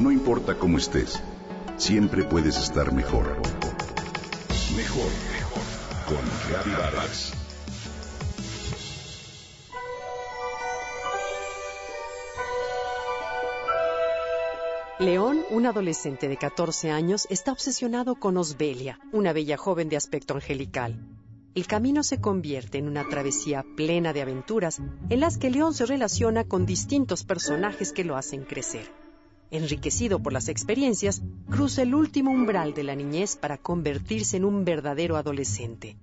No 0.00 0.12
importa 0.12 0.56
cómo 0.56 0.78
estés, 0.78 1.20
siempre 1.76 2.22
puedes 2.22 2.56
estar 2.56 2.92
mejor. 2.92 3.36
Mejor, 4.76 5.10
mejor. 5.32 5.62
Con 6.06 6.72
Vargas. 6.72 7.32
León, 15.00 15.40
un 15.50 15.66
adolescente 15.66 16.28
de 16.28 16.36
14 16.36 16.92
años, 16.92 17.26
está 17.28 17.50
obsesionado 17.50 18.14
con 18.14 18.36
Osbelia, 18.36 19.00
una 19.10 19.32
bella 19.32 19.56
joven 19.56 19.88
de 19.88 19.96
aspecto 19.96 20.34
angelical. 20.34 20.96
El 21.56 21.66
camino 21.66 22.04
se 22.04 22.20
convierte 22.20 22.78
en 22.78 22.86
una 22.86 23.08
travesía 23.08 23.64
plena 23.76 24.12
de 24.12 24.22
aventuras 24.22 24.80
en 25.10 25.18
las 25.18 25.38
que 25.38 25.50
León 25.50 25.74
se 25.74 25.86
relaciona 25.86 26.44
con 26.44 26.66
distintos 26.66 27.24
personajes 27.24 27.92
que 27.92 28.04
lo 28.04 28.16
hacen 28.16 28.44
crecer 28.44 28.97
enriquecido 29.50 30.20
por 30.20 30.32
las 30.32 30.48
experiencias, 30.48 31.22
cruza 31.50 31.82
el 31.82 31.94
último 31.94 32.30
umbral 32.30 32.74
de 32.74 32.84
la 32.84 32.94
niñez 32.94 33.36
para 33.36 33.58
convertirse 33.58 34.36
en 34.36 34.44
un 34.44 34.64
verdadero 34.64 35.16
adolescente. 35.16 35.96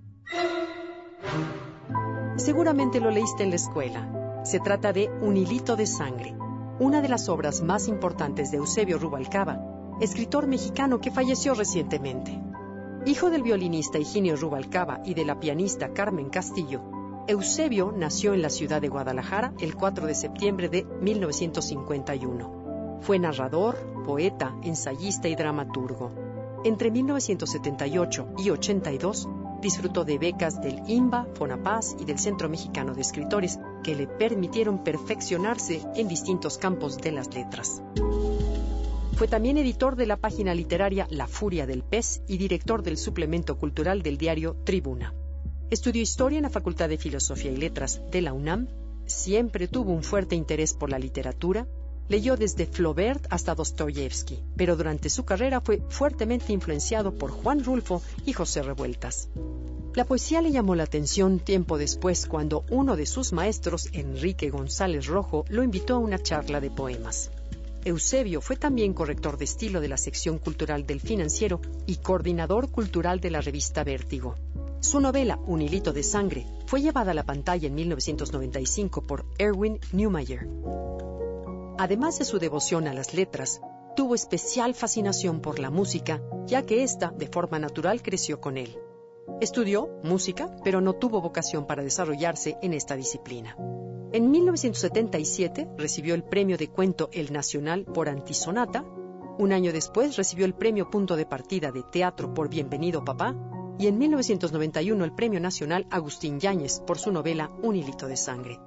Seguramente 2.36 3.00
lo 3.00 3.10
leíste 3.10 3.42
en 3.42 3.50
la 3.50 3.56
escuela. 3.56 4.42
Se 4.44 4.60
trata 4.60 4.92
de 4.92 5.08
Un 5.20 5.36
hilito 5.36 5.76
de 5.76 5.86
sangre, 5.86 6.36
una 6.78 7.00
de 7.00 7.08
las 7.08 7.28
obras 7.28 7.62
más 7.62 7.88
importantes 7.88 8.50
de 8.50 8.58
Eusebio 8.58 8.98
Rubalcaba, 8.98 9.58
escritor 10.00 10.46
mexicano 10.46 11.00
que 11.00 11.10
falleció 11.10 11.54
recientemente. 11.54 12.38
Hijo 13.06 13.30
del 13.30 13.42
violinista 13.42 13.98
Higinio 13.98 14.36
Rubalcaba 14.36 15.00
y 15.04 15.14
de 15.14 15.24
la 15.24 15.40
pianista 15.40 15.92
Carmen 15.92 16.28
Castillo, 16.28 16.82
Eusebio 17.28 17.92
nació 17.96 18.34
en 18.34 18.42
la 18.42 18.50
ciudad 18.50 18.80
de 18.80 18.88
Guadalajara 18.88 19.52
el 19.58 19.74
4 19.74 20.06
de 20.06 20.14
septiembre 20.14 20.68
de 20.68 20.84
1951. 20.84 22.55
Fue 23.00 23.18
narrador, 23.18 23.76
poeta, 24.04 24.56
ensayista 24.62 25.28
y 25.28 25.34
dramaturgo. 25.34 26.12
Entre 26.64 26.90
1978 26.90 28.28
y 28.38 28.50
82 28.50 29.28
disfrutó 29.60 30.04
de 30.04 30.18
becas 30.18 30.60
del 30.60 30.82
IMBA, 30.86 31.26
Fonapaz 31.34 31.96
y 31.98 32.04
del 32.04 32.18
Centro 32.18 32.48
Mexicano 32.48 32.94
de 32.94 33.02
Escritores 33.02 33.58
que 33.82 33.94
le 33.94 34.06
permitieron 34.06 34.82
perfeccionarse 34.82 35.82
en 35.94 36.08
distintos 36.08 36.58
campos 36.58 36.98
de 36.98 37.12
las 37.12 37.34
letras. 37.34 37.82
Fue 39.16 39.28
también 39.28 39.56
editor 39.56 39.96
de 39.96 40.06
la 40.06 40.18
página 40.18 40.54
literaria 40.54 41.06
La 41.08 41.26
Furia 41.26 41.66
del 41.66 41.82
Pez 41.82 42.22
y 42.28 42.36
director 42.36 42.82
del 42.82 42.98
suplemento 42.98 43.56
cultural 43.56 44.02
del 44.02 44.18
diario 44.18 44.56
Tribuna. 44.64 45.14
Estudió 45.70 46.02
historia 46.02 46.36
en 46.36 46.42
la 46.42 46.50
Facultad 46.50 46.88
de 46.88 46.98
Filosofía 46.98 47.50
y 47.50 47.56
Letras 47.56 48.02
de 48.10 48.20
la 48.20 48.34
UNAM, 48.34 48.68
siempre 49.06 49.68
tuvo 49.68 49.92
un 49.92 50.02
fuerte 50.02 50.36
interés 50.36 50.74
por 50.74 50.90
la 50.90 50.98
literatura, 50.98 51.66
Leyó 52.08 52.36
desde 52.36 52.66
Flaubert 52.66 53.26
hasta 53.30 53.54
Dostoyevsky, 53.54 54.42
pero 54.56 54.76
durante 54.76 55.10
su 55.10 55.24
carrera 55.24 55.60
fue 55.60 55.82
fuertemente 55.88 56.52
influenciado 56.52 57.12
por 57.12 57.30
Juan 57.30 57.64
Rulfo 57.64 58.00
y 58.24 58.32
José 58.32 58.62
Revueltas. 58.62 59.28
La 59.94 60.04
poesía 60.04 60.42
le 60.42 60.52
llamó 60.52 60.74
la 60.74 60.84
atención 60.84 61.40
tiempo 61.40 61.78
después 61.78 62.26
cuando 62.26 62.64
uno 62.70 62.96
de 62.96 63.06
sus 63.06 63.32
maestros, 63.32 63.88
Enrique 63.92 64.50
González 64.50 65.06
Rojo, 65.06 65.44
lo 65.48 65.62
invitó 65.62 65.94
a 65.94 65.98
una 65.98 66.18
charla 66.18 66.60
de 66.60 66.70
poemas. 66.70 67.30
Eusebio 67.84 68.40
fue 68.40 68.56
también 68.56 68.92
corrector 68.92 69.38
de 69.38 69.44
estilo 69.44 69.80
de 69.80 69.88
la 69.88 69.96
sección 69.96 70.38
cultural 70.38 70.86
del 70.86 71.00
Financiero 71.00 71.60
y 71.86 71.96
coordinador 71.96 72.70
cultural 72.70 73.20
de 73.20 73.30
la 73.30 73.40
revista 73.40 73.84
Vértigo. 73.84 74.34
Su 74.80 75.00
novela 75.00 75.38
Un 75.46 75.62
hilito 75.62 75.92
de 75.92 76.02
sangre 76.02 76.46
fue 76.66 76.82
llevada 76.82 77.12
a 77.12 77.14
la 77.14 77.24
pantalla 77.24 77.66
en 77.66 77.74
1995 77.74 79.02
por 79.02 79.24
Erwin 79.38 79.80
Neumayer. 79.92 80.46
Además 81.78 82.18
de 82.18 82.24
su 82.24 82.38
devoción 82.38 82.88
a 82.88 82.94
las 82.94 83.12
letras, 83.12 83.60
tuvo 83.96 84.14
especial 84.14 84.74
fascinación 84.74 85.40
por 85.40 85.58
la 85.58 85.70
música, 85.70 86.22
ya 86.46 86.62
que 86.62 86.82
ésta, 86.82 87.12
de 87.14 87.28
forma 87.28 87.58
natural, 87.58 88.02
creció 88.02 88.40
con 88.40 88.56
él. 88.56 88.78
Estudió 89.42 89.90
música, 90.02 90.56
pero 90.64 90.80
no 90.80 90.94
tuvo 90.94 91.20
vocación 91.20 91.66
para 91.66 91.82
desarrollarse 91.82 92.56
en 92.62 92.72
esta 92.72 92.96
disciplina. 92.96 93.56
En 94.12 94.30
1977 94.30 95.68
recibió 95.76 96.14
el 96.14 96.24
premio 96.24 96.56
de 96.56 96.68
cuento 96.68 97.10
El 97.12 97.30
Nacional 97.30 97.84
por 97.84 98.08
Antisonata. 98.08 98.82
Un 99.38 99.52
año 99.52 99.70
después 99.70 100.16
recibió 100.16 100.46
el 100.46 100.54
premio 100.54 100.88
Punto 100.88 101.14
de 101.14 101.26
Partida 101.26 101.72
de 101.72 101.82
Teatro 101.82 102.32
por 102.32 102.48
Bienvenido 102.48 103.04
Papá. 103.04 103.34
Y 103.78 103.88
en 103.88 103.98
1991 103.98 105.04
el 105.04 105.12
premio 105.12 105.40
nacional 105.40 105.86
Agustín 105.90 106.40
Yáñez 106.40 106.80
por 106.86 106.98
su 106.98 107.12
novela 107.12 107.50
Un 107.62 107.76
hilito 107.76 108.06
de 108.06 108.16
sangre. 108.16 108.58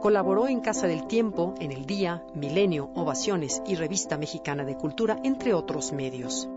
Colaboró 0.00 0.48
en 0.48 0.60
Casa 0.60 0.86
del 0.86 1.06
Tiempo, 1.06 1.54
en 1.60 1.72
El 1.72 1.84
Día, 1.86 2.24
Milenio, 2.34 2.90
Ovaciones 2.94 3.62
y 3.66 3.74
Revista 3.74 4.16
Mexicana 4.16 4.64
de 4.64 4.76
Cultura, 4.76 5.18
entre 5.24 5.54
otros 5.54 5.92
medios. 5.92 6.48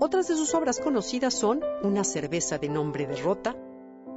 Otras 0.00 0.28
de 0.28 0.34
sus 0.34 0.54
obras 0.54 0.80
conocidas 0.80 1.34
son 1.34 1.62
Una 1.82 2.04
cerveza 2.04 2.58
de 2.58 2.68
nombre 2.68 3.06
de 3.06 3.16
Rota, 3.16 3.54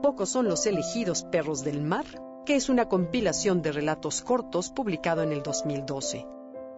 Pocos 0.03 0.27
son 0.27 0.49
los 0.49 0.65
elegidos 0.65 1.23
perros 1.23 1.63
del 1.63 1.81
mar, 1.81 2.03
que 2.45 2.55
es 2.55 2.67
una 2.67 2.89
compilación 2.89 3.61
de 3.61 3.71
relatos 3.71 4.21
cortos 4.21 4.69
publicado 4.69 5.23
en 5.23 5.31
el 5.31 5.43
2012. 5.43 6.27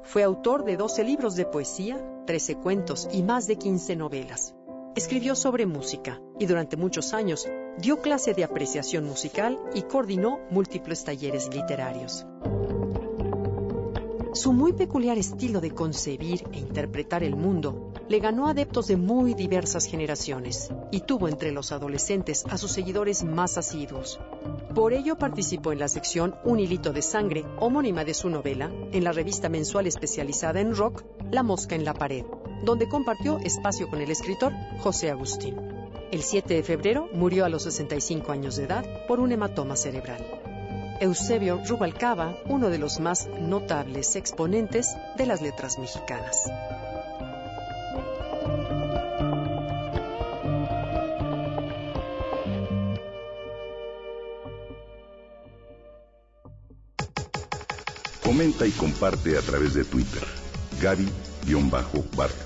Fue 0.04 0.22
autor 0.22 0.64
de 0.64 0.78
12 0.78 1.04
libros 1.04 1.36
de 1.36 1.46
poesía, 1.46 1.98
13 2.28 2.58
cuentos 2.58 3.10
y 3.12 3.24
más 3.24 3.48
de 3.48 3.56
15 3.56 3.96
novelas. 3.96 4.54
Escribió 4.96 5.34
sobre 5.34 5.66
música 5.66 6.22
y 6.38 6.46
durante 6.46 6.78
muchos 6.78 7.16
años 7.16 7.48
dio 7.78 8.02
clase 8.02 8.34
de 8.34 8.44
apreciación 8.44 9.06
musical 9.06 9.60
y 9.74 9.84
coordinó 9.84 10.40
múltiples 10.50 11.04
talleres 11.04 11.50
literarios. 11.54 12.26
Su 14.36 14.52
muy 14.52 14.74
peculiar 14.74 15.18
estilo 15.18 15.62
de 15.62 15.72
concebir 15.72 16.44
e 16.52 16.60
interpretar 16.60 17.24
el 17.24 17.38
mundo 17.38 17.94
le 18.10 18.20
ganó 18.20 18.48
adeptos 18.48 18.88
de 18.88 18.98
muy 18.98 19.34
diversas 19.34 19.86
generaciones 19.86 20.70
y 20.92 21.00
tuvo 21.00 21.30
entre 21.30 21.54
los 21.54 21.72
adolescentes 21.72 22.44
a 22.50 22.58
sus 22.58 22.72
seguidores 22.72 23.24
más 23.24 23.58
asiduos. 23.58 24.20
Por 24.74 24.92
ello 24.92 25.18
participó 25.18 25.72
en 25.72 25.80
la 25.80 25.88
sección 25.88 26.36
Un 26.44 26.60
hilito 26.60 26.92
de 26.92 27.02
sangre, 27.02 27.46
homónima 27.60 28.04
de 28.04 28.14
su 28.14 28.30
novela, 28.30 28.70
en 28.92 29.06
la 29.06 29.14
revista 29.14 29.48
mensual 29.48 29.88
especializada 29.88 30.60
en 30.60 30.76
rock 30.76 31.06
La 31.32 31.42
mosca 31.42 31.76
en 31.76 31.86
la 31.86 31.94
pared, 31.94 32.26
donde 32.66 32.90
compartió 32.90 33.38
espacio 33.40 33.90
con 33.90 34.02
el 34.02 34.12
escritor 34.12 34.52
José 34.80 35.12
Agustín. 35.12 35.75
El 36.16 36.24
7 36.24 36.54
de 36.54 36.64
febrero 36.64 37.10
murió 37.12 37.44
a 37.44 37.50
los 37.50 37.64
65 37.64 38.32
años 38.32 38.56
de 38.56 38.64
edad 38.64 38.86
por 39.06 39.20
un 39.20 39.34
hematoma 39.34 39.76
cerebral. 39.76 40.26
Eusebio 41.02 41.62
Rubalcaba, 41.68 42.38
uno 42.46 42.70
de 42.70 42.78
los 42.78 43.02
más 43.02 43.28
notables 43.28 44.16
exponentes 44.16 44.96
de 45.18 45.26
las 45.26 45.42
letras 45.42 45.78
mexicanas. 45.78 46.50
Comenta 58.24 58.66
y 58.66 58.72
comparte 58.72 59.38
a 59.38 59.42
través 59.42 59.74
de 59.74 59.84
Twitter. 59.84 60.24
Gaby-Vargas. 60.82 62.46